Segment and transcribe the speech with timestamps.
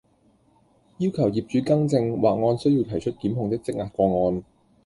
[0.97, 4.43] 要求業主更正或按需要提出檢控的積壓個案